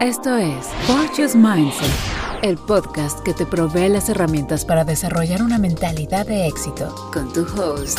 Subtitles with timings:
[0.00, 6.24] Esto es Fortune's Mindset, el podcast que te provee las herramientas para desarrollar una mentalidad
[6.24, 6.94] de éxito.
[7.12, 7.98] Con tu host,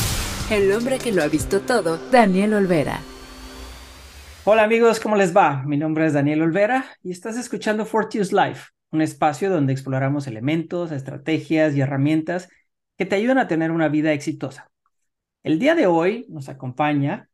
[0.50, 3.02] el hombre que lo ha visto todo, Daniel Olvera.
[4.46, 5.62] Hola amigos, ¿cómo les va?
[5.64, 10.94] Mi nombre es Daniel Olvera y estás escuchando Fortune's Life, un espacio donde exploramos elementos,
[10.94, 12.48] estrategias y herramientas
[12.98, 14.72] que te ayudan a tener una vida exitosa.
[15.44, 17.28] El día de hoy nos acompaña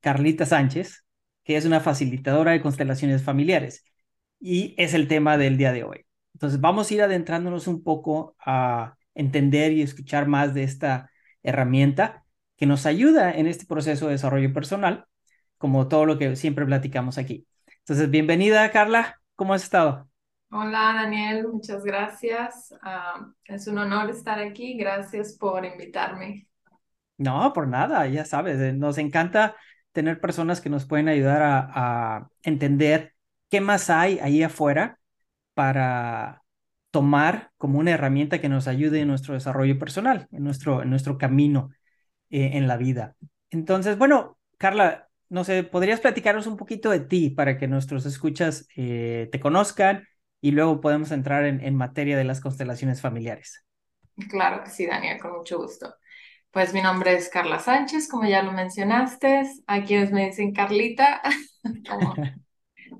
[0.00, 1.06] Carlita Sánchez,
[1.42, 3.86] que es una facilitadora de constelaciones familiares
[4.40, 6.06] y es el tema del día de hoy.
[6.34, 11.10] Entonces vamos a ir adentrándonos un poco a entender y escuchar más de esta
[11.42, 12.24] herramienta
[12.56, 15.06] que nos ayuda en este proceso de desarrollo personal,
[15.58, 17.46] como todo lo que siempre platicamos aquí.
[17.80, 20.08] Entonces, bienvenida Carla, ¿cómo has estado?
[20.52, 22.74] Hola Daniel, muchas gracias.
[22.82, 24.76] Ah, es un honor estar aquí.
[24.76, 26.48] Gracias por invitarme.
[27.18, 29.54] No, por nada, ya sabes, eh, nos encanta
[29.92, 33.14] tener personas que nos pueden ayudar a, a entender
[33.50, 34.98] qué más hay ahí afuera
[35.54, 36.42] para
[36.90, 41.70] tomar como una herramienta que nos ayude en nuestro desarrollo personal, en nuestro, nuestro camino
[42.30, 43.16] eh, en la vida.
[43.50, 48.68] Entonces, bueno, Carla, no sé, ¿podrías platicarnos un poquito de ti para que nuestros escuchas
[48.76, 50.06] eh, te conozcan
[50.40, 53.64] y luego podemos entrar en, materia de las constelaciones familiares?
[54.28, 55.94] Claro que sí, Daniel, con mucho gusto.
[56.50, 59.42] Pues mi nombre es Carla Sánchez, como ya lo mencionaste.
[59.66, 61.22] Hay quienes me dicen Carlita,
[61.88, 62.14] como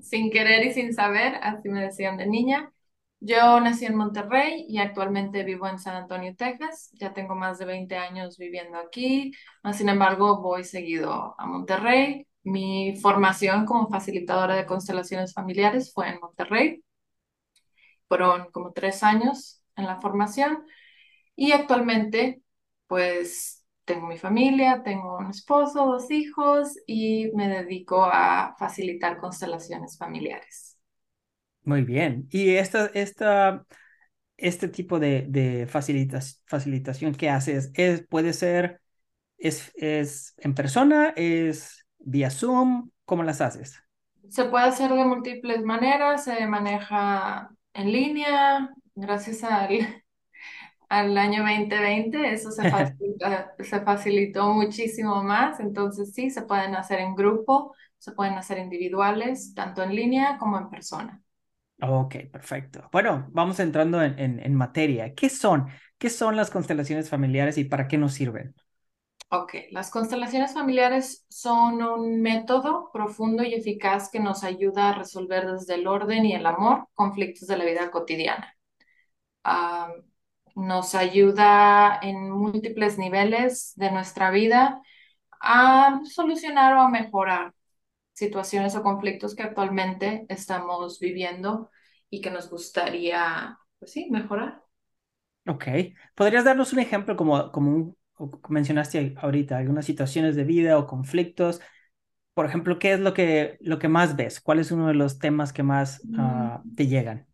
[0.01, 2.71] sin querer y sin saber, así me decían de niña.
[3.19, 6.89] Yo nací en Monterrey y actualmente vivo en San Antonio, Texas.
[6.93, 9.31] Ya tengo más de 20 años viviendo aquí.
[9.73, 12.27] Sin embargo, voy seguido a Monterrey.
[12.43, 16.83] Mi formación como facilitadora de constelaciones familiares fue en Monterrey.
[18.07, 20.65] Fueron como tres años en la formación
[21.35, 22.41] y actualmente,
[22.87, 23.60] pues
[23.93, 30.77] tengo mi familia, tengo un esposo, dos hijos y me dedico a facilitar constelaciones familiares.
[31.63, 32.27] Muy bien.
[32.31, 33.65] ¿Y esta, esta,
[34.37, 38.81] este tipo de, de facilitación que haces es, puede ser,
[39.37, 42.91] es, es en persona, es vía Zoom?
[43.05, 43.81] ¿Cómo las haces?
[44.29, 50.03] Se puede hacer de múltiples maneras, se maneja en línea, gracias al
[50.91, 52.65] al año 2020, eso se,
[53.63, 59.53] se facilitó muchísimo más, entonces sí, se pueden hacer en grupo, se pueden hacer individuales,
[59.55, 61.21] tanto en línea como en persona.
[61.83, 62.87] Ok, perfecto.
[62.91, 65.15] Bueno, vamos entrando en, en, en materia.
[65.15, 65.67] ¿Qué son?
[65.97, 68.53] ¿Qué son las constelaciones familiares y para qué nos sirven?
[69.33, 75.49] Ok, las constelaciones familiares son un método profundo y eficaz que nos ayuda a resolver
[75.49, 78.53] desde el orden y el amor conflictos de la vida cotidiana.
[79.45, 80.03] Uh,
[80.55, 84.81] nos ayuda en múltiples niveles de nuestra vida
[85.41, 87.53] a solucionar o a mejorar
[88.13, 91.69] situaciones o conflictos que actualmente estamos viviendo
[92.09, 94.61] y que nos gustaría, pues sí, mejorar.
[95.47, 95.65] Ok.
[96.13, 97.95] ¿Podrías darnos un ejemplo como, como
[98.49, 101.61] mencionaste ahorita, algunas situaciones de vida o conflictos?
[102.33, 104.39] Por ejemplo, ¿qué es lo que, lo que más ves?
[104.39, 107.27] ¿Cuál es uno de los temas que más uh, te llegan?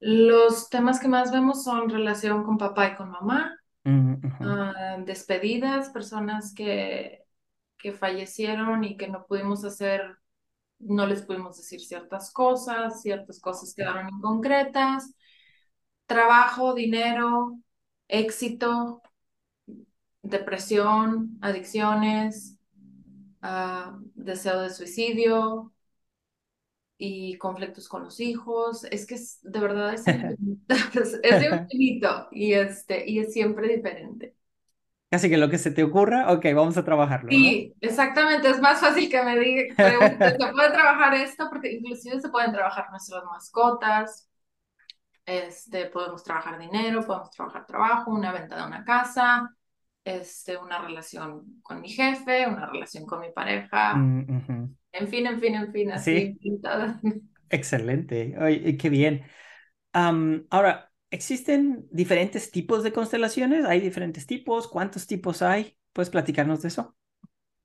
[0.00, 6.54] Los temas que más vemos son relación con papá y con mamá, uh, despedidas, personas
[6.54, 7.24] que,
[7.76, 10.16] que fallecieron y que no pudimos hacer,
[10.78, 15.14] no les pudimos decir ciertas cosas, ciertas cosas quedaron inconcretas,
[16.06, 17.58] trabajo, dinero,
[18.06, 19.02] éxito,
[20.22, 22.56] depresión, adicciones,
[23.42, 25.72] uh, deseo de suicidio,
[26.98, 28.84] y conflictos con los hijos.
[28.90, 30.04] Es que es, de verdad es,
[31.22, 34.34] es infinito y, este, y es siempre diferente.
[35.10, 37.30] Casi que lo que se te ocurra, ok, vamos a trabajarlo.
[37.30, 41.48] Sí, exactamente, es más fácil que me diga, ¿se puede trabajar esto?
[41.48, 44.28] Porque inclusive se pueden trabajar nuestras mascotas,
[45.24, 49.54] este, podemos trabajar dinero, podemos trabajar trabajo, una venta de una casa,
[50.04, 53.94] este, una relación con mi jefe, una relación con mi pareja.
[53.94, 56.38] Mm, en fin, en fin, en fin, así.
[56.42, 56.60] ¿Sí?
[57.50, 58.34] Excelente.
[58.38, 59.24] Ay, qué bien.
[59.92, 63.64] ahora, ¿existen diferentes tipos de constelaciones?
[63.64, 64.68] ¿Hay diferentes tipos?
[64.68, 65.76] ¿Cuántos tipos hay?
[65.92, 66.96] ¿Puedes platicarnos de eso?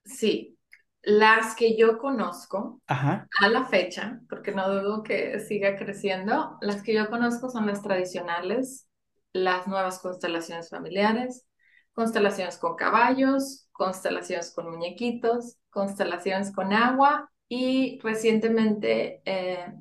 [0.05, 0.57] Sí,
[1.01, 6.93] las que yo conozco a la fecha, porque no dudo que siga creciendo, las que
[6.93, 8.87] yo conozco son las tradicionales,
[9.33, 11.45] las nuevas constelaciones familiares,
[11.93, 19.73] constelaciones con caballos, constelaciones con muñequitos, constelaciones con agua y recientemente eh,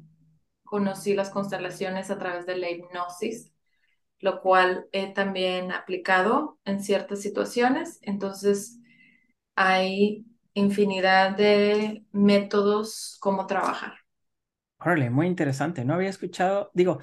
[0.65, 3.53] conocí las constelaciones a través de la hipnosis,
[4.19, 7.99] lo cual he también aplicado en ciertas situaciones.
[8.03, 8.79] Entonces,
[9.55, 10.25] hay
[10.55, 13.94] infinidad de métodos como trabajar.
[14.79, 15.85] Órale, muy interesante.
[15.85, 16.99] No había escuchado, digo,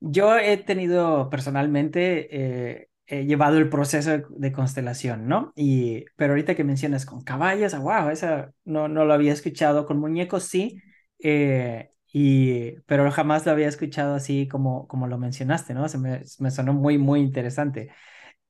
[0.00, 5.52] yo he tenido personalmente, eh, he llevado el proceso de, constelación, ¿no?
[5.56, 9.98] Y, pero ahorita que mencionas con caballos, wow, esa no, no lo había escuchado, con
[9.98, 10.80] muñecos sí,
[11.18, 15.88] eh, y, pero jamás lo había escuchado así como, como lo mencionaste, ¿no?
[15.88, 17.90] Se me, me sonó muy, muy interesante.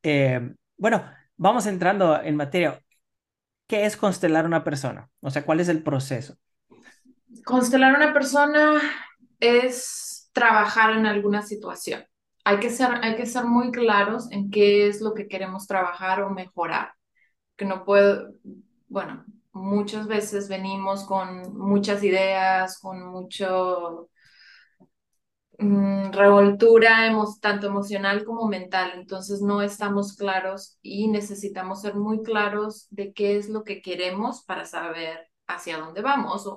[0.02, 1.04] Eh, bueno,
[1.36, 2.80] vamos entrando en materia.
[3.66, 5.08] ¿Qué es constelar una persona?
[5.20, 6.36] O sea, ¿cuál es el proceso?
[7.44, 8.80] Constelar una persona
[9.40, 12.04] es trabajar en alguna situación.
[12.44, 16.22] Hay que ser, hay que ser muy claros en qué es lo que queremos trabajar
[16.22, 16.92] o mejorar.
[17.56, 18.32] Que no puedo,
[18.88, 24.10] bueno, muchas veces venimos con muchas ideas, con mucho
[25.58, 27.10] mm, revoltura
[27.40, 33.36] tanto emocional como mental, entonces no estamos claros y necesitamos ser muy claros de qué
[33.36, 36.48] es lo que queremos para saber hacia dónde vamos.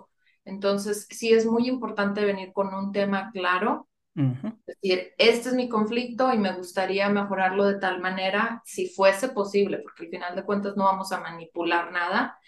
[0.46, 5.68] Entonces, sí es muy importante venir con un tema claro, es decir, este es mi
[5.68, 10.44] conflicto y me gustaría mejorarlo de tal manera, si fuese posible, porque al final de
[10.44, 12.40] cuentas no vamos a manipular nada,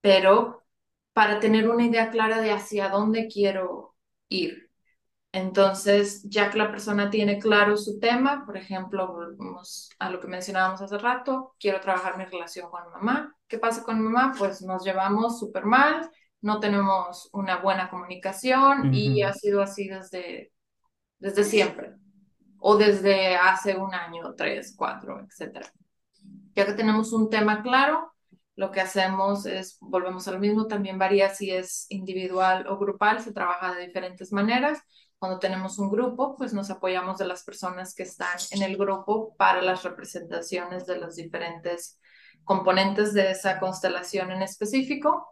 [0.00, 0.64] pero
[1.12, 3.94] para tener una idea clara de hacia dónde quiero
[4.28, 4.70] ir.
[5.30, 10.28] Entonces, ya que la persona tiene claro su tema, por ejemplo, volvemos a lo que
[10.28, 13.36] mencionábamos hace rato, quiero trabajar mi relación con mamá.
[13.48, 14.32] ¿Qué pasa con mamá?
[14.38, 16.08] Pues nos llevamos súper mal,
[16.40, 20.52] no tenemos una buena comunicación y ha sido así desde,
[21.24, 21.94] desde siempre
[22.58, 25.66] o desde hace un año, tres, cuatro, etc.
[26.54, 28.12] Ya que tenemos un tema claro,
[28.56, 33.20] lo que hacemos es, volvemos a lo mismo, también varía si es individual o grupal,
[33.20, 34.82] se trabaja de diferentes maneras.
[35.18, 39.34] Cuando tenemos un grupo, pues nos apoyamos de las personas que están en el grupo
[39.38, 41.98] para las representaciones de los diferentes
[42.44, 45.26] componentes de esa constelación en específico.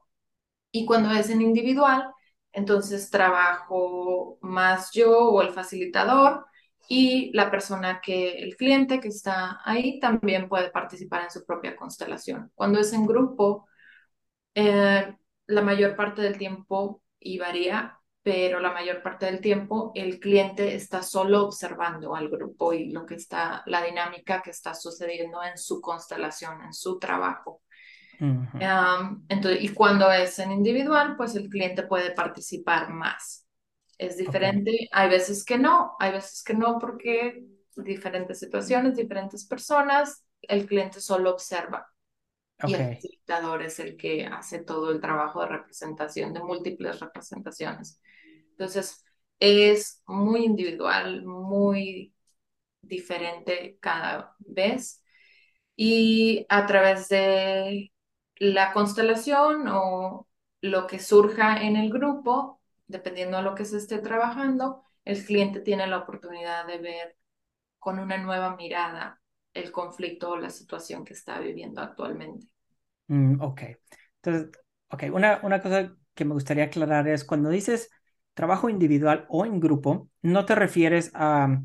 [0.71, 2.11] Y cuando es en individual,
[2.53, 6.47] entonces trabajo más yo o el facilitador
[6.89, 11.77] y la persona que, el cliente que está ahí también puede participar en su propia
[11.77, 12.51] constelación.
[12.55, 13.67] Cuando es en grupo,
[14.55, 15.17] eh,
[15.47, 20.75] la mayor parte del tiempo, y varía, pero la mayor parte del tiempo el cliente
[20.75, 25.59] está solo observando al grupo y lo que está, la dinámica que está sucediendo en
[25.59, 27.63] su constelación, en su trabajo.
[28.21, 33.43] Entonces, y cuando es en individual, pues el cliente puede participar más
[34.07, 34.89] es diferente.
[34.93, 37.45] Hay veces que no, hay veces que no porque
[37.77, 41.87] diferentes situaciones, diferentes personas, el cliente solo observa.
[42.65, 48.01] Y el facilitador es el que hace todo el trabajo de representación, de múltiples representaciones.
[48.51, 49.05] Entonces,
[49.41, 52.15] es muy individual, muy
[52.83, 55.03] diferente cada vez.
[55.75, 57.92] Y a través de
[58.43, 60.27] la constelación o
[60.63, 65.61] lo que surja en el grupo, dependiendo de lo que se esté trabajando, el cliente
[65.61, 67.17] tiene la oportunidad de ver
[67.79, 69.21] con una nueva mirada
[69.55, 72.49] el conflicto o la situación que está viviendo actualmente.
[73.09, 73.63] Mm, ok.
[74.23, 74.51] Entonces,
[74.89, 77.91] ok, una, una cosa que me gustaría aclarar es cuando dices
[78.35, 81.63] trabajo individual o en grupo, no te refieres a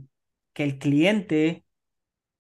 [0.53, 1.65] que el cliente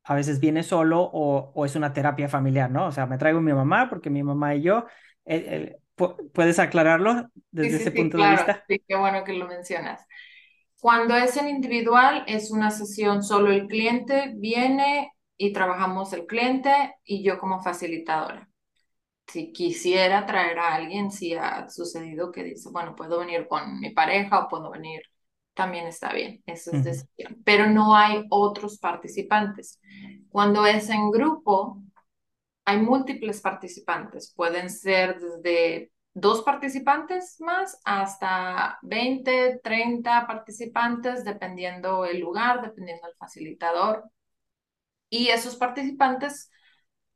[0.07, 2.87] a veces viene solo o, o es una terapia familiar, ¿no?
[2.87, 4.85] O sea, me traigo a mi mamá porque mi mamá y yo,
[6.33, 8.63] ¿Puedes aclararlo desde ese punto de vista?
[8.67, 10.05] Sí, qué bueno que lo mencionas.
[10.79, 16.95] Cuando es en individual, es una sesión solo el cliente viene y trabajamos el cliente
[17.03, 18.47] y yo como facilitadora.
[19.27, 23.89] Si quisiera traer a alguien, si ha sucedido que dice, bueno, puedo venir con mi
[23.89, 25.01] pareja o puedo venir,
[25.57, 27.41] también está bien, eso es decisión.
[27.43, 29.81] Pero no hay otros participantes.
[30.29, 31.81] Cuando es en grupo,
[32.63, 42.19] hay múltiples participantes, pueden ser desde dos participantes más hasta 20, 30 participantes, dependiendo el
[42.19, 44.03] lugar, dependiendo el facilitador.
[45.09, 46.51] Y esos participantes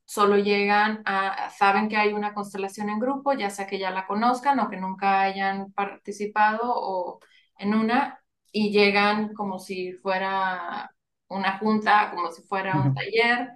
[0.06, 4.08] solo llegan a, saben que hay una constelación en grupo, ya sea que ya la
[4.08, 7.20] conozcan o que nunca hayan participado o
[7.58, 8.21] en una,
[8.51, 10.91] y llegan como si fuera
[11.27, 13.50] una junta, como si fuera un taller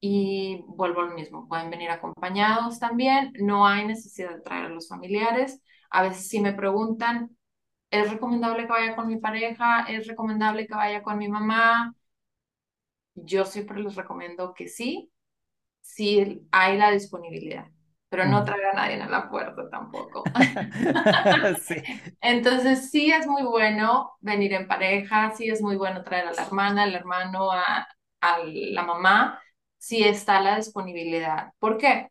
[0.00, 4.88] y vuelvo al mismo, pueden venir acompañados también, no hay necesidad de traer a los
[4.88, 5.62] familiares.
[5.90, 7.36] A veces si me preguntan,
[7.90, 9.82] ¿es recomendable que vaya con mi pareja?
[9.88, 11.94] ¿Es recomendable que vaya con mi mamá?
[13.14, 15.10] Yo siempre les recomiendo que sí,
[15.80, 17.66] si hay la disponibilidad,
[18.08, 20.32] pero no traiga a nadie a la puerta tampoco.
[22.20, 26.42] Entonces sí es muy bueno venir en pareja, sí es muy bueno traer a la
[26.42, 27.86] hermana, al hermano, a,
[28.20, 29.40] a la mamá,
[29.78, 31.52] si está la disponibilidad.
[31.58, 32.10] ¿Por qué?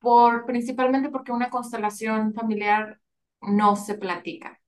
[0.00, 3.00] Por, principalmente porque una constelación familiar
[3.42, 4.60] no se platica.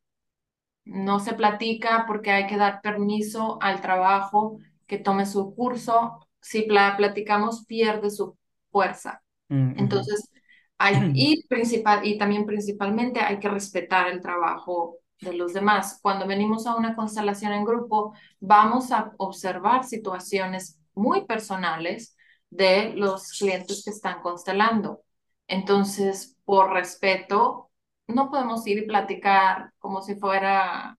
[0.84, 6.26] no se platica porque hay que dar permiso al trabajo que tome su curso.
[6.40, 8.36] Si platicamos, pierde su
[8.70, 9.22] fuerza.
[9.50, 10.30] Mm, Entonces,
[10.78, 15.98] hay, y, principal, y también principalmente hay que respetar el trabajo de los demás.
[16.00, 22.16] Cuando venimos a una constelación en grupo, vamos a observar situaciones muy personales
[22.50, 25.02] de los clientes que están constelando.
[25.48, 27.70] Entonces, por respeto,
[28.06, 30.96] no podemos ir y platicar como si fuera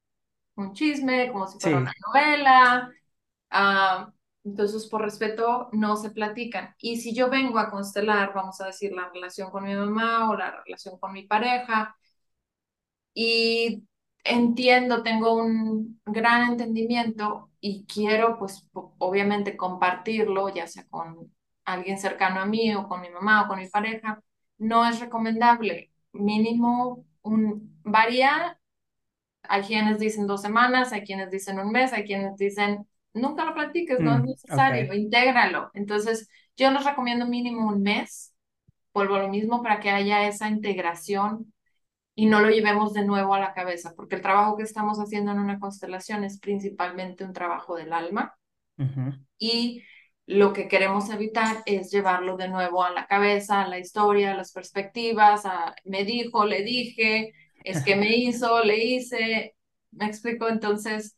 [0.55, 2.89] un chisme, como si fuera una novela.
[3.49, 4.11] Ah,
[4.49, 6.75] entonces, por respeto, no se platican.
[6.79, 10.35] Y si yo vengo a constelar, vamos a decir, la relación con mi mamá o
[10.35, 11.95] la relación con mi pareja,
[13.13, 13.83] y
[14.23, 21.33] entiendo, tengo un gran entendimiento y quiero, pues, obviamente compartirlo, ya sea con
[21.65, 24.21] alguien cercano a mí o con mi mamá o con mi pareja,
[24.57, 25.91] no es recomendable.
[26.13, 28.59] Mínimo, un, varía.
[29.43, 33.53] Hay quienes dicen dos semanas, hay quienes dicen un mes, hay quienes dicen nunca lo
[33.53, 35.71] platiques, no es mm, necesario, intégralo.
[35.73, 38.33] Entonces, yo les recomiendo mínimo un mes,
[38.93, 41.53] vuelvo a lo mismo, para que haya esa integración
[42.15, 45.31] y no lo llevemos de nuevo a la cabeza, porque el trabajo que estamos haciendo
[45.31, 48.35] en una constelación es principalmente un trabajo del alma.
[49.37, 49.83] Y
[50.25, 54.35] lo que queremos evitar es llevarlo de nuevo a la cabeza, a la historia, a
[54.37, 59.55] las perspectivas, a me dijo, le dije, es que me hizo, le hice,
[59.91, 61.17] me explico, entonces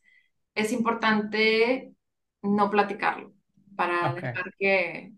[0.54, 1.94] es importante
[2.42, 3.32] no platicarlo
[3.76, 5.12] para dejar que,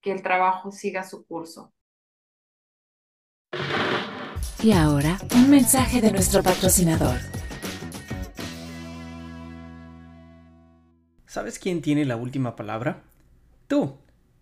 [0.00, 1.72] que el trabajo siga su curso.
[4.62, 7.18] Y ahora, un mensaje de nuestro patrocinador.
[11.26, 13.02] ¿Sabes quién tiene la última palabra?
[13.66, 13.96] Tú,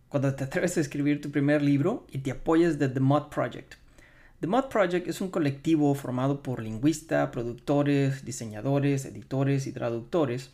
[0.09, 3.80] cuando te atreves a escribir tu primer libro y te apoyas de The Mod Project.
[4.41, 10.51] The Mod Project es un colectivo formado por lingüistas, productores, diseñadores, editores y traductores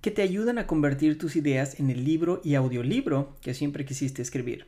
[0.00, 4.22] que te ayudan a convertir tus ideas en el libro y audiolibro que siempre quisiste
[4.22, 4.66] escribir.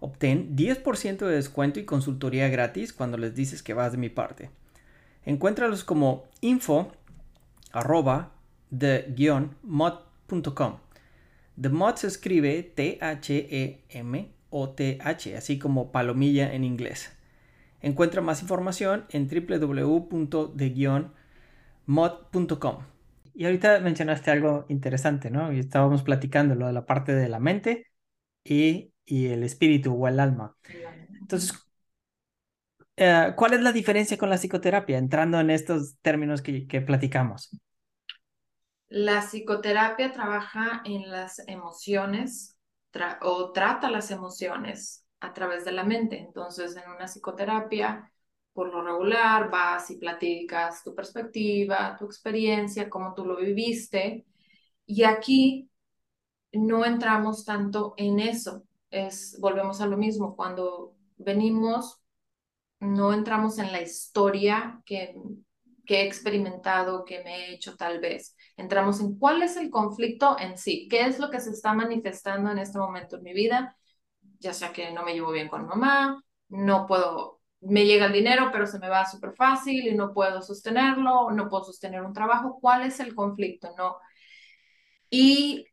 [0.00, 4.48] Obtén 10% de descuento y consultoría gratis cuando les dices que vas de mi parte.
[5.26, 6.92] Encuéntralos como info
[7.72, 8.32] arroba
[8.76, 10.78] the-mod.com.
[11.60, 13.36] The Mod se escribe T-H-E-M-O-T-H,
[15.36, 17.10] así como palomilla en inglés.
[17.82, 21.12] Encuentra más información en www.the-mod.com.
[23.34, 25.52] Y ahorita mencionaste algo interesante, ¿no?
[25.52, 27.86] Y estábamos platicando lo de la parte de la mente
[28.44, 30.56] y, y el espíritu o el alma.
[31.20, 31.52] Entonces,
[32.96, 34.98] eh, ¿cuál es la diferencia con la psicoterapia?
[34.98, 37.50] Entrando en estos términos que, que platicamos.
[38.90, 42.56] La psicoterapia trabaja en las emociones
[43.22, 46.18] o trata las emociones a través de la mente.
[46.18, 48.12] Entonces, en una psicoterapia,
[48.52, 54.26] por lo regular, vas y platicas tu perspectiva, tu experiencia, cómo tú lo viviste.
[54.84, 55.70] Y aquí
[56.52, 58.64] no entramos tanto en eso.
[58.90, 62.02] Es, volvemos a lo mismo, cuando venimos,
[62.80, 65.14] no entramos en la historia que,
[65.86, 70.36] que he experimentado, que me he hecho tal vez entramos en cuál es el conflicto
[70.38, 73.76] en sí, qué es lo que se está manifestando en este momento en mi vida,
[74.42, 78.50] ya sea que no me llevo bien con mamá, no puedo, me llega el dinero,
[78.52, 82.58] pero se me va súper fácil y no puedo sostenerlo, no puedo sostener un trabajo,
[82.60, 83.74] ¿cuál es el conflicto?
[83.78, 83.96] No.
[85.10, 85.66] Y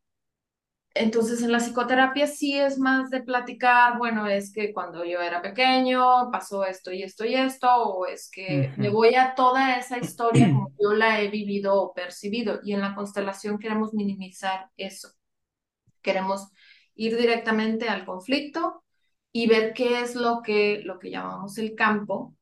[0.94, 5.42] entonces en la psicoterapia sí es más de platicar, bueno, es que cuando yo era
[5.42, 9.98] pequeño pasó esto y esto y esto, o es que me voy a toda esa
[9.98, 12.60] historia como yo la he vivido o percibido.
[12.64, 15.10] Y en la constelación queremos minimizar eso.
[16.02, 16.50] Queremos
[17.00, 18.84] ir directamente al conflicto
[19.32, 22.36] y ver qué es lo que, lo que llamamos el campo,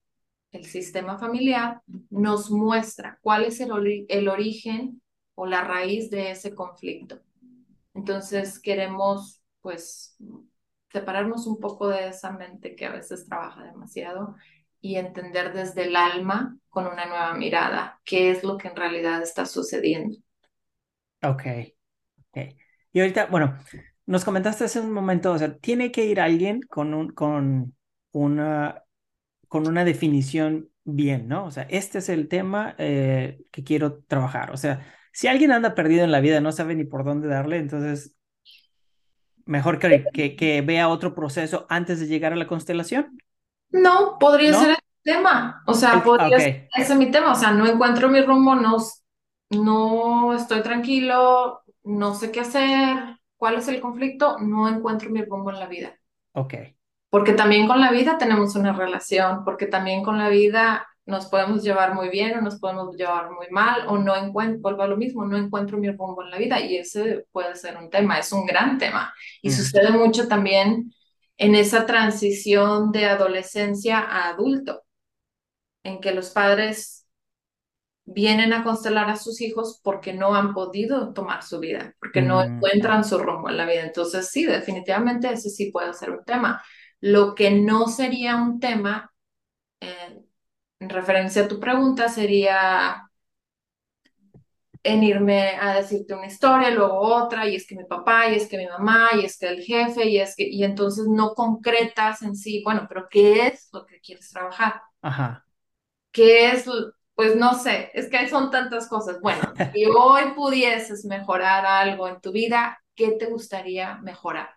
[0.52, 5.00] el sistema familiar, nos muestra cuál es el, el origen
[5.36, 7.20] o la raíz de ese conflicto.
[7.94, 10.18] Entonces queremos pues
[10.92, 14.36] separarnos un poco de esa mente que a veces trabaja demasiado
[14.82, 19.22] y entender desde el alma con una nueva mirada qué es lo que en realidad
[19.22, 20.18] está sucediendo.
[21.22, 21.44] Ok.
[22.30, 22.58] okay.
[22.92, 23.56] Y ahorita, bueno,
[24.08, 27.76] nos comentaste hace un momento, o sea, tiene que ir alguien con, un, con,
[28.14, 28.84] una,
[29.50, 31.46] con una definición bien, ¿no?
[31.46, 34.52] O sea, este es el tema eh, que quiero trabajar.
[34.52, 37.58] O sea, si alguien anda perdido en la vida, no sabe ni por dónde darle,
[37.58, 38.16] entonces
[39.46, 43.18] mejor que, que, vea otro proceso antes de llegar a la constelación.
[43.72, 45.64] No, podría ser el tema.
[45.66, 47.34] O sea, podría ser, ese es mi tema.
[47.34, 48.78] O sea, no encuentro mi rumbo, no,
[49.50, 55.52] no estoy tranquilo, no sé qué hacer, cuál es el conflicto, no encuentro mi rumbo
[55.52, 55.98] en la vida.
[56.34, 56.56] Ok.
[57.10, 61.64] Porque también con la vida tenemos una relación, porque también con la vida nos podemos
[61.64, 64.98] llevar muy bien o nos podemos llevar muy mal o no encuentro, vuelvo a lo
[64.98, 68.32] mismo, no encuentro mi rumbo en la vida y ese puede ser un tema, es
[68.34, 69.14] un gran tema.
[69.42, 69.52] Y mm.
[69.52, 70.94] sucede mucho también
[71.38, 74.84] en esa transición de adolescencia a adulto,
[75.84, 76.97] en que los padres
[78.08, 82.38] vienen a constelar a sus hijos porque no han podido tomar su vida, porque no
[82.38, 82.56] mm.
[82.56, 83.82] encuentran su rumbo en la vida.
[83.82, 86.64] Entonces, sí, definitivamente ese sí puede ser un tema.
[87.02, 89.12] Lo que no sería un tema
[89.82, 90.22] eh,
[90.80, 93.04] en referencia a tu pregunta, sería
[94.84, 98.48] en irme a decirte una historia, luego otra, y es que mi papá, y es
[98.48, 102.22] que mi mamá, y es que el jefe, y es que, y entonces no concretas
[102.22, 104.82] en sí, bueno, pero ¿qué es lo que quieres trabajar?
[105.02, 105.46] Ajá.
[106.14, 106.66] ¿Qué es,
[107.18, 109.20] pues no sé, es que son tantas cosas.
[109.20, 109.42] Bueno,
[109.74, 114.52] si hoy pudieses mejorar algo en tu vida, ¿qué te gustaría mejorar?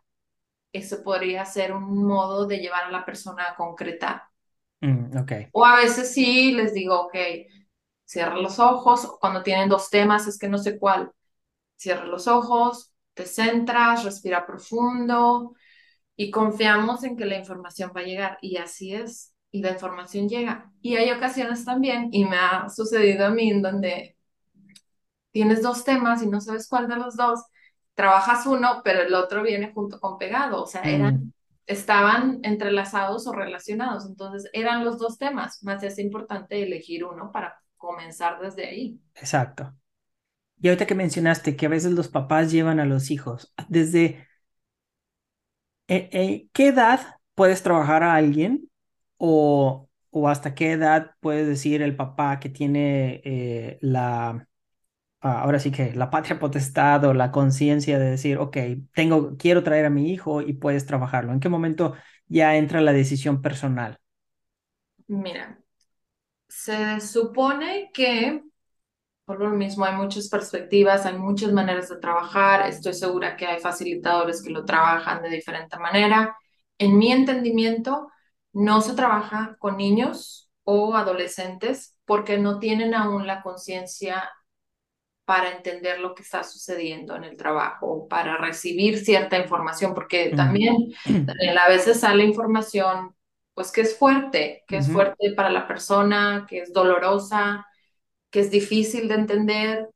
[0.70, 4.24] Eso podría ser un modo de llevar a la persona a concretar.
[4.82, 5.48] Mm, okay.
[5.52, 7.16] O a veces sí les digo, ok,
[8.04, 9.10] cierra los ojos.
[9.22, 11.10] Cuando tienen dos temas, es que no sé cuál.
[11.76, 15.54] Cierra los ojos, te centras, respira profundo
[16.14, 18.38] y confiamos en que la información va a llegar.
[18.42, 19.32] Y así es.
[19.50, 20.72] Y la información llega.
[20.80, 24.16] Y hay ocasiones también, y me ha sucedido a mí, en donde
[25.32, 27.40] tienes dos temas y no sabes cuál de los dos.
[27.94, 30.62] Trabajas uno, pero el otro viene junto con pegado.
[30.62, 31.32] O sea, eran mm
[31.70, 34.04] estaban entrelazados o relacionados.
[34.06, 39.00] Entonces eran los dos temas, más es importante elegir uno para comenzar desde ahí.
[39.14, 39.72] Exacto.
[40.60, 44.26] Y ahorita que mencionaste que a veces los papás llevan a los hijos, ¿desde
[45.86, 47.00] eh, eh, qué edad
[47.34, 48.69] puedes trabajar a alguien
[49.20, 54.48] o, o hasta qué edad puedes decir el papá que tiene eh, la
[55.22, 58.56] Ah, ahora sí que la patria potestad o la conciencia de decir, ok,
[58.94, 61.32] tengo, quiero traer a mi hijo y puedes trabajarlo?
[61.32, 61.94] ¿En qué momento
[62.28, 63.98] ya entra la decisión personal?
[65.08, 65.60] Mira,
[66.48, 68.42] se supone que,
[69.26, 72.68] por lo mismo, hay muchas perspectivas, hay muchas maneras de trabajar.
[72.68, 76.36] Estoy segura que hay facilitadores que lo trabajan de diferente manera.
[76.78, 78.08] En mi entendimiento,
[78.52, 84.30] no se trabaja con niños o adolescentes porque no tienen aún la conciencia
[85.24, 90.74] para entender lo que está sucediendo en el trabajo, para recibir cierta información, porque también
[91.56, 93.14] a veces sale información
[93.54, 97.66] pues que es fuerte, que es fuerte para la persona, que es dolorosa,
[98.30, 99.88] que es difícil de entender,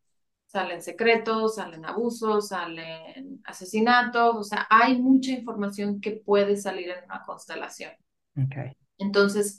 [0.46, 7.04] salen secretos, salen abusos, salen asesinatos, o sea, hay mucha información que puede salir en
[7.06, 7.90] una constelación.
[8.36, 8.76] Okay.
[8.98, 9.58] Entonces,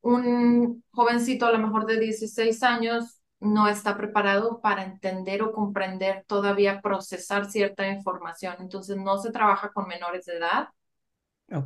[0.00, 6.24] un jovencito a lo mejor de 16 años no está preparado para entender o comprender,
[6.26, 8.56] todavía procesar cierta información.
[8.58, 10.68] Entonces no se trabaja con menores de edad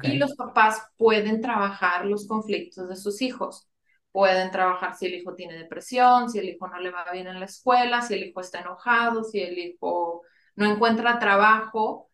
[0.02, 3.68] y los papás pueden trabajar los conflictos de sus hijos.
[4.10, 7.38] Pueden trabajar si el hijo tiene depresión, si el hijo no le va bien en
[7.38, 10.22] la escuela, si el hijo está enojado, si el hijo
[10.56, 12.07] no encuentra trabajo.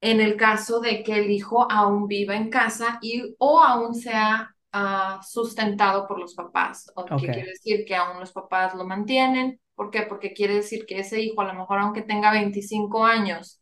[0.00, 4.54] En el caso de que el hijo aún viva en casa y o aún sea
[5.22, 9.60] sustentado por los papás, o que quiere decir que aún los papás lo mantienen.
[9.74, 10.02] ¿Por qué?
[10.02, 13.60] Porque quiere decir que ese hijo, a lo mejor aunque tenga 25 años,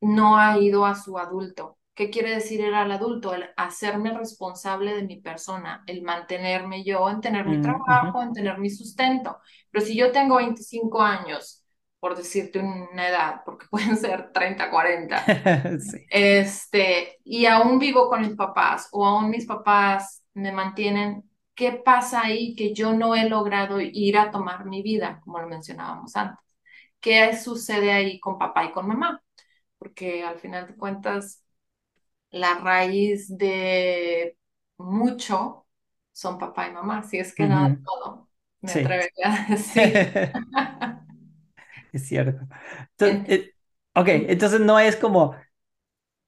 [0.00, 1.78] no ha ido a su adulto.
[1.94, 3.34] ¿Qué quiere decir ir al adulto?
[3.34, 8.32] El hacerme responsable de mi persona, el mantenerme yo, en tener mi mm, trabajo, en
[8.32, 9.38] tener mi sustento.
[9.70, 11.61] Pero si yo tengo 25 años
[12.02, 15.24] por decirte una edad, porque pueden ser 30, 40,
[16.08, 22.22] este, y aún vivo con mis papás o aún mis papás me mantienen, ¿qué pasa
[22.22, 26.44] ahí que yo no he logrado ir a tomar mi vida, como lo mencionábamos antes?
[27.00, 29.22] ¿Qué sucede ahí con papá y con mamá?
[29.78, 31.44] Porque al final de cuentas,
[32.30, 34.36] la raíz de
[34.78, 35.66] mucho
[36.12, 38.28] son papá y mamá, si es que nada todo,
[38.62, 40.08] me atrevería a decir.
[41.92, 42.46] Es cierto.
[42.98, 43.54] Entonces, eh,
[43.94, 45.36] ok, entonces no es como,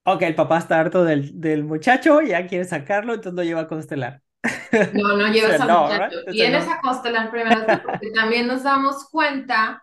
[0.05, 3.68] ok, el papá está harto del, del muchacho, ya quiere sacarlo, entonces lo lleva a
[3.68, 4.22] constelar.
[4.92, 6.16] No, no llevas a no, muchacho.
[6.31, 9.83] Vienes a constelar primero porque también nos damos cuenta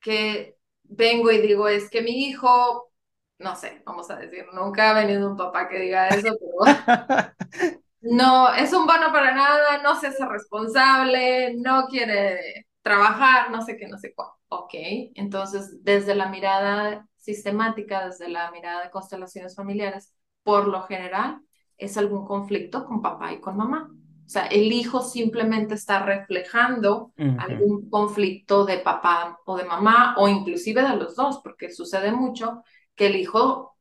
[0.00, 2.90] que vengo y digo, es que mi hijo,
[3.38, 7.34] no sé, vamos a decir, nunca ha venido un papá que diga eso, pero
[8.00, 13.76] no, es un bueno para nada, no se hace responsable, no quiere trabajar, no sé
[13.76, 14.30] qué, no sé cuál.
[14.48, 14.72] Ok,
[15.14, 21.42] entonces desde la mirada sistemática, desde la mirada de constelaciones familiares, por lo general
[21.76, 23.90] es algún conflicto con papá y con mamá.
[23.92, 30.26] O sea, el hijo simplemente está reflejando algún conflicto de papá o de mamá, o
[30.28, 32.62] inclusive de los dos, porque sucede mucho
[32.94, 33.76] que el hijo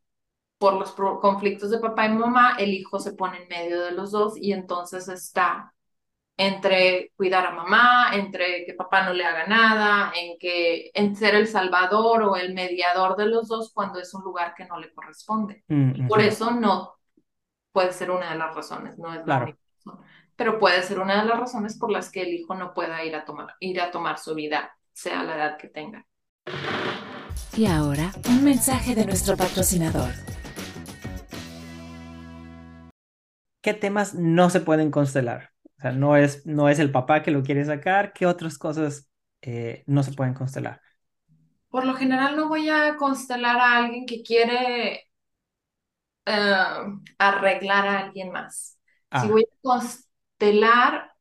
[0.58, 4.12] por los conflictos de papá y mamá, el hijo se pone en medio de los
[4.12, 5.74] dos y entonces está
[6.38, 11.34] entre cuidar a mamá, entre que papá no le haga nada, en que en ser
[11.34, 14.94] el salvador o el mediador de los dos cuando es un lugar que no le
[14.94, 15.64] corresponde.
[15.68, 17.00] Mm, por eso no
[17.72, 21.22] puede ser una de las razones, no es la única razón, pero puede ser una
[21.22, 23.90] de las razones por las que el hijo no pueda ir a tomar, ir a
[23.90, 26.06] tomar su vida, sea la edad que tenga.
[27.56, 30.12] Y ahora, un mensaje de nuestro patrocinador.
[33.64, 35.52] ¿Qué temas no se pueden constelar?
[35.78, 38.14] O sea, no es, no es el papá que lo quiere sacar.
[38.14, 39.10] ¿Qué otras cosas
[39.42, 40.82] eh, no se pueden constelar?
[41.70, 45.08] Por lo general no voy a constelar a alguien que quiere
[46.26, 46.66] eh,
[47.20, 48.80] arreglar a alguien más.
[49.12, 49.28] Si ah.
[49.30, 51.12] voy a constelar,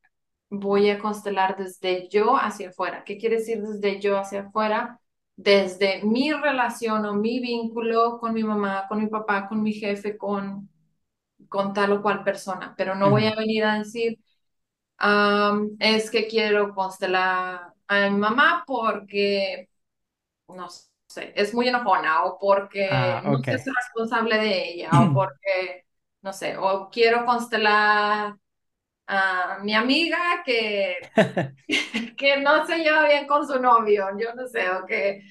[0.49, 3.03] voy a constelar desde yo hacia afuera.
[3.03, 4.99] ¿Qué quiere decir desde yo hacia afuera?
[5.35, 10.17] Desde mi relación o mi vínculo con mi mamá, con mi papá, con mi jefe,
[10.17, 10.69] con,
[11.47, 12.73] con tal o cual persona.
[12.75, 14.19] Pero no voy a venir a decir,
[15.79, 19.69] es que quiero constelar a mi mamá porque,
[20.47, 25.85] no sé, es muy enojona o porque ah, no soy responsable de ella o porque,
[26.21, 28.35] no sé, o quiero constelar
[29.07, 30.97] a mi amiga que,
[32.17, 35.21] que no se lleva bien con su novio, yo no sé, o que,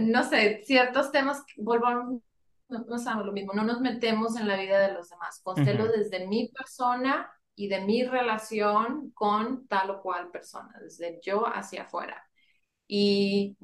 [0.00, 2.20] no sé, ciertos temas, vuelvo,
[2.68, 6.26] no, no lo mismo, no nos metemos en la vida de los demás, constelo desde
[6.26, 12.24] mi persona y de mi relación con tal o cual persona, desde yo hacia afuera.
[12.86, 13.56] Y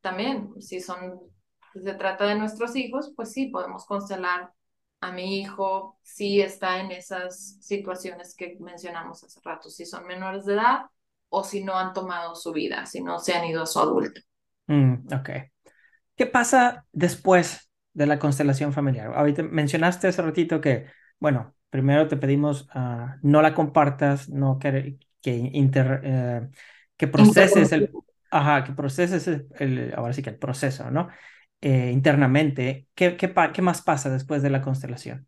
[0.00, 1.20] también, si son,
[1.72, 4.52] si se trata de nuestros hijos, pues sí, podemos constelar
[5.00, 10.44] a mi hijo si está en esas situaciones que mencionamos hace rato, si son menores
[10.44, 10.82] de edad
[11.28, 14.20] o si no han tomado su vida, si no se han ido a su adulto.
[14.68, 15.30] Mm, ok.
[16.14, 19.12] ¿Qué pasa después de la constelación familiar?
[19.12, 20.86] Ahorita mencionaste hace ratito que,
[21.18, 26.48] bueno, primero te pedimos uh, no la compartas, no que, que, inter, eh,
[26.98, 27.90] que proceses el,
[28.30, 31.08] ajá, que proceses el, ahora sí que el proceso, ¿no?
[31.62, 32.88] Eh, internamente.
[32.94, 35.26] ¿Qué, qué, ¿Qué más pasa después de la constelación?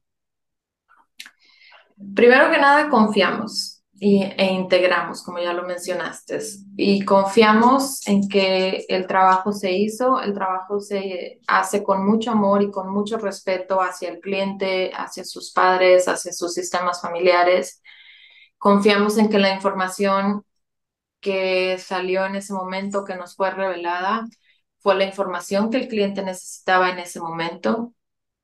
[2.14, 6.38] Primero que nada, confiamos y, e integramos, como ya lo mencionaste,
[6.76, 12.62] y confiamos en que el trabajo se hizo, el trabajo se hace con mucho amor
[12.62, 17.82] y con mucho respeto hacia el cliente, hacia sus padres, hacia sus sistemas familiares.
[18.58, 20.44] Confiamos en que la información
[21.20, 24.26] que salió en ese momento, que nos fue revelada,
[24.80, 27.94] fue la información que el cliente necesitaba en ese momento.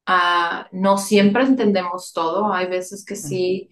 [0.06, 3.68] Ah, no siempre entendemos todo, hay veces que sí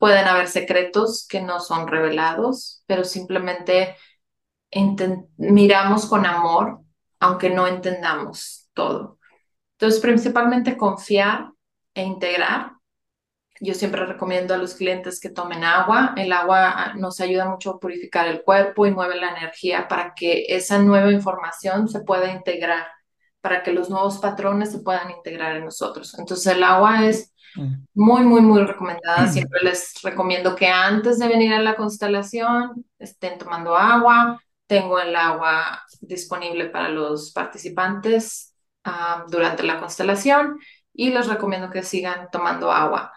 [0.00, 3.96] Pueden haber secretos que no son revelados, pero simplemente
[5.36, 6.80] miramos con amor,
[7.18, 9.18] aunque no entendamos todo.
[9.72, 11.50] Entonces, principalmente confiar
[11.92, 12.72] e integrar.
[13.60, 16.14] Yo siempre recomiendo a los clientes que tomen agua.
[16.16, 20.14] El agua ah, nos ayuda mucho a purificar el cuerpo y mueve la energía para
[20.14, 22.86] que esa nueva información se pueda integrar,
[23.42, 26.18] para que los nuevos patrones se puedan integrar en nosotros.
[26.18, 27.29] Entonces, el agua es.
[27.94, 29.22] Muy, muy, muy recomendada.
[29.22, 29.32] Mm.
[29.32, 34.40] Siempre les recomiendo que antes de venir a la constelación estén tomando agua.
[34.66, 40.58] Tengo el agua disponible para los participantes ah, durante la constelación
[40.92, 43.12] y les recomiendo que sigan tomando agua.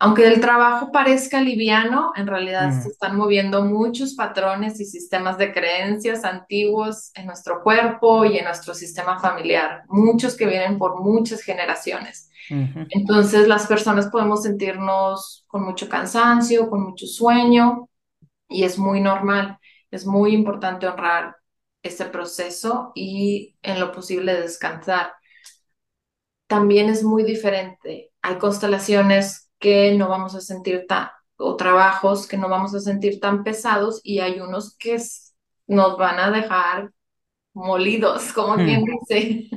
[0.00, 2.90] Aunque el trabajo parezca liviano, en realidad se mm.
[2.92, 8.74] están moviendo muchos patrones y sistemas de creencias antiguos en nuestro cuerpo y en nuestro
[8.74, 12.27] sistema familiar, muchos que vienen por muchas generaciones.
[12.50, 17.88] Entonces las personas podemos sentirnos con mucho cansancio, con mucho sueño
[18.48, 19.58] y es muy normal.
[19.90, 21.36] Es muy importante honrar
[21.82, 25.12] este proceso y en lo posible descansar.
[26.46, 28.10] También es muy diferente.
[28.22, 33.20] Hay constelaciones que no vamos a sentir tan, o trabajos que no vamos a sentir
[33.20, 34.98] tan pesados y hay unos que
[35.66, 36.90] nos van a dejar
[37.52, 39.50] molidos, como quien dice.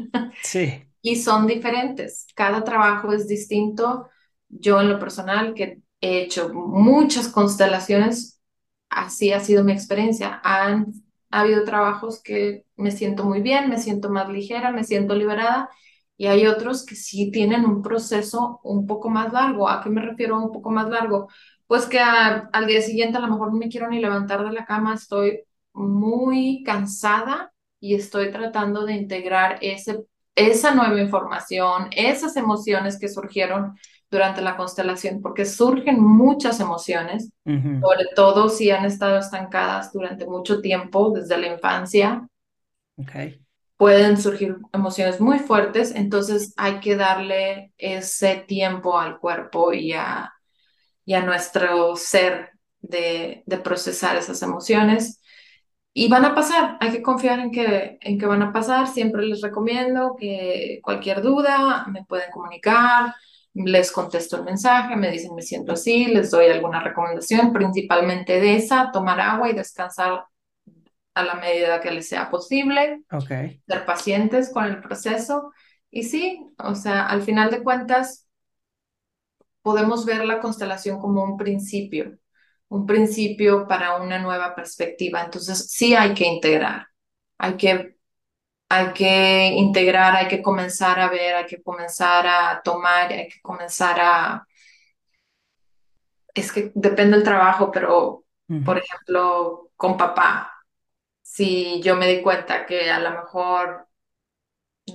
[0.44, 2.28] Sí y son diferentes.
[2.36, 4.10] Cada trabajo es distinto.
[4.50, 8.40] Yo en lo personal, que he hecho muchas constelaciones,
[8.90, 10.42] así ha sido mi experiencia.
[10.44, 10.94] Han
[11.32, 15.70] ha habido trabajos que me siento muy bien, me siento más ligera, me siento liberada
[16.18, 19.70] y hay otros que sí tienen un proceso un poco más largo.
[19.70, 21.30] ¿A qué me refiero un poco más largo?
[21.68, 24.66] Pues que al día siguiente a lo mejor no me quiero ni levantar de la
[24.66, 33.00] cama, estoy muy cansada y estoy tratando de integrar ese esa nueva información, esas emociones
[33.00, 33.78] que surgieron
[34.10, 37.32] durante la constelación, porque surgen muchas emociones,
[37.80, 42.28] sobre todo si han estado estancadas durante mucho tiempo, desde la infancia.
[42.98, 43.42] Okay.
[43.78, 50.32] pueden surgir emociones muy fuertes, entonces hay que darle ese tiempo al cuerpo y a,
[51.06, 55.21] y a nuestro ser de, de procesar esas emociones.
[55.94, 58.88] Y van a pasar, hay que confiar en que, en que van a pasar.
[58.88, 63.14] Siempre les recomiendo que cualquier duda me pueden comunicar,
[63.54, 68.56] les contesto el mensaje, me dicen me siento así, les doy alguna recomendación, principalmente de
[68.56, 70.24] esa, tomar agua y descansar
[71.14, 73.62] a la medida que les sea posible, okay.
[73.68, 75.52] ser pacientes con el proceso.
[75.90, 78.28] Y sí, o sea, al final de cuentas,
[79.62, 82.18] podemos ver la constelación como un principio,
[82.72, 85.22] un principio para una nueva perspectiva.
[85.22, 86.88] Entonces, sí hay que integrar,
[87.38, 87.98] hay que,
[88.70, 93.42] hay que integrar, hay que comenzar a ver, hay que comenzar a tomar, hay que
[93.42, 94.48] comenzar a...
[96.34, 98.24] Es que depende del trabajo, pero,
[98.64, 100.54] por ejemplo, con papá,
[101.22, 103.90] si yo me di cuenta que a lo mejor,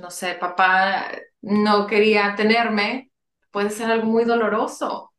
[0.00, 1.10] no sé, papá
[1.42, 3.10] no quería tenerme,
[3.50, 5.12] puede ser algo muy doloroso.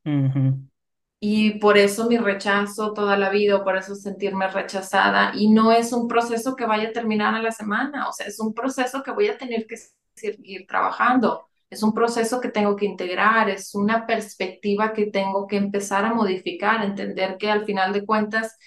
[1.19, 5.31] Y por eso mi rechazo toda la vida, o por eso sentirme rechazada.
[5.35, 8.39] Y no es un proceso que vaya a terminar a la semana, o sea, es
[8.39, 9.77] un proceso que voy a tener que
[10.15, 11.47] seguir trabajando.
[11.69, 16.13] Es un proceso que tengo que integrar, es una perspectiva que tengo que empezar a
[16.13, 18.57] modificar, entender que al final de cuentas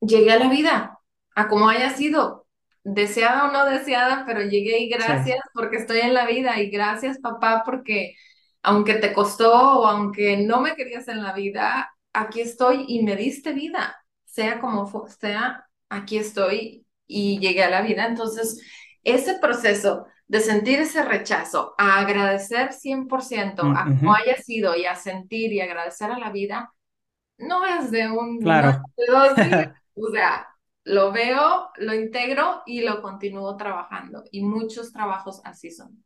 [0.00, 0.98] llegué a la vida,
[1.34, 2.46] a como haya sido,
[2.84, 7.18] deseada o no deseada, pero llegué y gracias porque estoy en la vida y gracias
[7.18, 8.14] papá porque
[8.64, 13.14] aunque te costó o aunque no me querías en la vida, aquí estoy y me
[13.14, 18.06] diste vida, sea como sea, aquí estoy y llegué a la vida.
[18.06, 18.60] Entonces,
[19.04, 24.96] ese proceso de sentir ese rechazo, a agradecer 100% a cómo haya sido y a
[24.96, 26.72] sentir y agradecer a la vida,
[27.36, 28.82] no es de un claro.
[28.96, 29.72] de dos días.
[29.94, 30.48] o sea,
[30.84, 34.24] lo veo, lo integro y lo continúo trabajando.
[34.30, 36.02] Y muchos trabajos así son.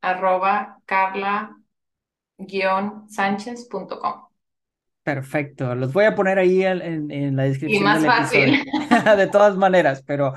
[0.00, 1.56] arroba carla
[3.08, 4.26] sánchez.com.
[5.02, 7.80] Perfecto, los voy a poner ahí en, en la descripción.
[7.80, 8.64] Y más fácil.
[9.16, 10.34] de todas maneras, pero,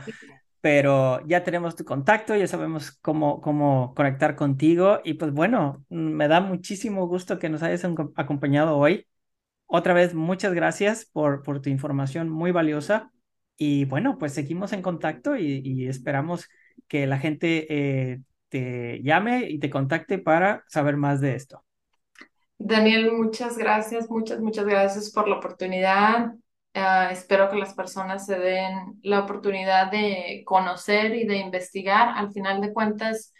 [0.61, 6.27] pero ya tenemos tu contacto, ya sabemos cómo, cómo conectar contigo y pues bueno, me
[6.27, 7.83] da muchísimo gusto que nos hayas
[8.15, 9.07] acompañado hoy.
[9.65, 13.11] Otra vez, muchas gracias por, por tu información muy valiosa
[13.61, 16.47] y bueno, pues seguimos en contacto y, esperamos
[16.87, 21.63] que la gente eh, te llame y te contacte para saber más de esto.
[22.57, 26.31] Daniel, muchas gracias, muchas, muchas gracias por la oportunidad.
[26.73, 32.13] Ah, espero que las personas se den la oportunidad de conocer y de investigar.
[32.15, 33.33] Al final de cuentas,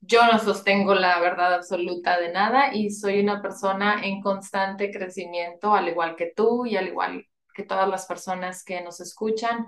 [0.00, 5.74] yo no sostengo la verdad absoluta de nada y soy una persona en constante crecimiento,
[5.74, 9.66] al igual que tú y al igual que todas las personas que nos escuchan.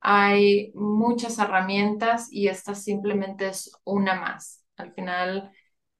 [0.00, 4.64] Hay muchas herramientas y esta simplemente es una más.
[4.76, 5.50] Al final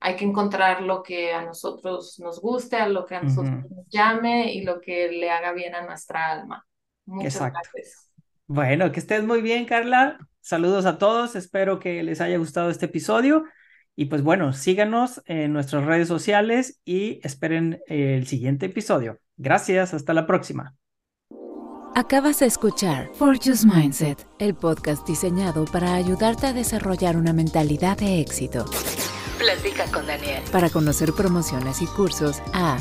[0.01, 3.88] hay que encontrar lo que a nosotros nos guste, a lo que a nosotros nos
[3.88, 6.66] llame y lo que le haga bien a nuestra alma.
[7.07, 7.59] Muchas Exacto.
[7.73, 8.11] gracias.
[8.47, 10.18] Bueno, que estés muy bien, Carla.
[10.40, 11.37] Saludos a todos.
[11.37, 13.44] Espero que les haya gustado este episodio.
[13.97, 19.20] Y pues bueno, síganos en nuestras redes sociales y esperen el siguiente episodio.
[19.37, 20.75] Gracias, hasta la próxima.
[21.96, 28.20] Acabas de escuchar Fortune's Mindset, el podcast diseñado para ayudarte a desarrollar una mentalidad de
[28.20, 28.64] éxito.
[29.38, 30.42] Platica con Daniel.
[30.50, 32.78] Para conocer promociones y cursos a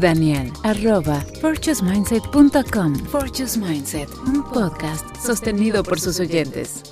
[0.00, 2.94] Daniel arroba fortunesmindset.com.
[3.06, 6.84] Fortune's Mindset, un podcast sostenido por sus oyentes.